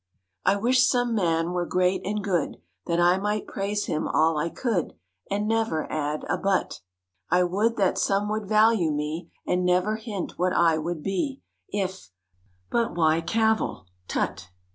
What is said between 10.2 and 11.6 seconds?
what I would be